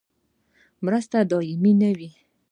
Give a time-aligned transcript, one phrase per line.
[0.85, 2.09] مرستې دایمي نه وي